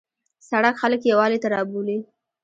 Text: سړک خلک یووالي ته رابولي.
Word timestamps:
سړک 0.49 0.75
خلک 0.81 1.01
یووالي 1.09 1.37
ته 1.43 1.47
رابولي. 1.53 1.97